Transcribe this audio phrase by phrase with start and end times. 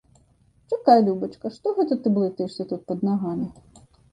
[0.73, 3.47] Чакай, любачка, што гэта ты блытаешся тут пад нагамі?